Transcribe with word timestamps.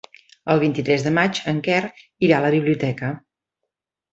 El 0.53 0.61
vint-i-tres 0.63 1.03
de 1.07 1.11
maig 1.17 1.41
en 1.53 1.59
Quer 1.67 1.77
irà 2.29 2.41
a 2.41 2.43
la 2.47 2.51
biblioteca. 2.59 3.13